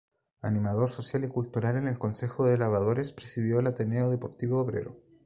[0.41, 4.97] Animador social y cultural en el concejo de Lavadores, presidió el Ateneo Deportivo Obrero.